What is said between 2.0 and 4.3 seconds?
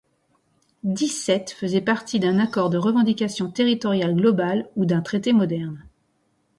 d'un accord de revendication territoriale